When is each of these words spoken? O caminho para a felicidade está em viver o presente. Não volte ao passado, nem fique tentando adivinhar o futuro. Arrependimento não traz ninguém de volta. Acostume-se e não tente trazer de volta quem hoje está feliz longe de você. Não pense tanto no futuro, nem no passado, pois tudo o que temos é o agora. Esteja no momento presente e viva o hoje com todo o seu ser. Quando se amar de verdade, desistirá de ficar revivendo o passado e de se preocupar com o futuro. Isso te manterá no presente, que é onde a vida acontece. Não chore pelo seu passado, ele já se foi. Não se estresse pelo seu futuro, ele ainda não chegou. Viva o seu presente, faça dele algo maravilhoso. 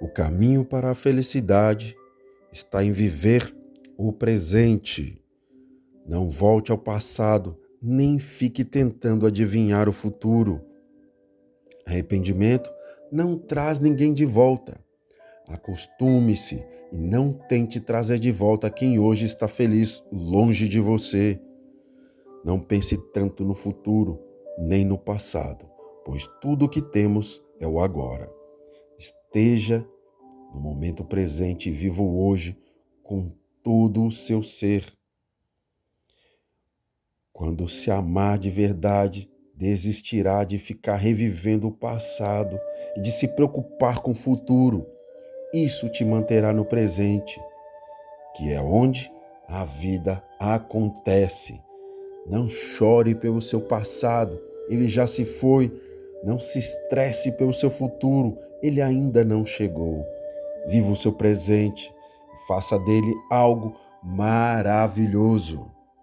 O 0.00 0.08
caminho 0.08 0.64
para 0.64 0.90
a 0.90 0.94
felicidade 0.94 1.96
está 2.52 2.84
em 2.84 2.92
viver 2.92 3.54
o 3.96 4.12
presente. 4.12 5.22
Não 6.06 6.30
volte 6.30 6.70
ao 6.70 6.78
passado, 6.78 7.58
nem 7.80 8.18
fique 8.18 8.64
tentando 8.64 9.26
adivinhar 9.26 9.88
o 9.88 9.92
futuro. 9.92 10.60
Arrependimento 11.86 12.70
não 13.10 13.38
traz 13.38 13.78
ninguém 13.78 14.12
de 14.12 14.24
volta. 14.24 14.78
Acostume-se 15.48 16.64
e 16.92 17.00
não 17.00 17.32
tente 17.32 17.80
trazer 17.80 18.18
de 18.18 18.30
volta 18.30 18.70
quem 18.70 18.98
hoje 18.98 19.24
está 19.24 19.48
feliz 19.48 20.02
longe 20.12 20.68
de 20.68 20.80
você. 20.80 21.40
Não 22.44 22.60
pense 22.60 22.96
tanto 23.12 23.44
no 23.44 23.54
futuro, 23.54 24.20
nem 24.58 24.84
no 24.84 24.98
passado, 24.98 25.66
pois 26.04 26.26
tudo 26.40 26.66
o 26.66 26.68
que 26.68 26.82
temos 26.82 27.42
é 27.60 27.66
o 27.66 27.80
agora. 27.80 28.30
Esteja 28.98 29.86
no 30.56 30.62
momento 30.62 31.04
presente 31.04 31.68
e 31.68 31.72
viva 31.72 32.02
o 32.02 32.26
hoje 32.26 32.56
com 33.02 33.30
todo 33.62 34.06
o 34.06 34.10
seu 34.10 34.42
ser. 34.42 34.90
Quando 37.30 37.68
se 37.68 37.90
amar 37.90 38.38
de 38.38 38.48
verdade, 38.48 39.30
desistirá 39.54 40.44
de 40.44 40.56
ficar 40.56 40.96
revivendo 40.96 41.68
o 41.68 41.72
passado 41.72 42.58
e 42.96 43.00
de 43.02 43.10
se 43.10 43.28
preocupar 43.28 44.00
com 44.00 44.12
o 44.12 44.14
futuro. 44.14 44.86
Isso 45.52 45.90
te 45.90 46.06
manterá 46.06 46.54
no 46.54 46.64
presente, 46.64 47.38
que 48.34 48.50
é 48.50 48.60
onde 48.60 49.12
a 49.46 49.66
vida 49.66 50.24
acontece. 50.40 51.60
Não 52.26 52.48
chore 52.48 53.14
pelo 53.14 53.42
seu 53.42 53.60
passado, 53.60 54.42
ele 54.70 54.88
já 54.88 55.06
se 55.06 55.26
foi. 55.26 55.70
Não 56.24 56.38
se 56.38 56.58
estresse 56.58 57.30
pelo 57.32 57.52
seu 57.52 57.68
futuro, 57.68 58.38
ele 58.62 58.80
ainda 58.80 59.22
não 59.22 59.44
chegou. 59.44 60.15
Viva 60.68 60.90
o 60.90 60.96
seu 60.96 61.12
presente, 61.12 61.94
faça 62.46 62.78
dele 62.78 63.12
algo 63.30 63.74
maravilhoso. 64.02 65.75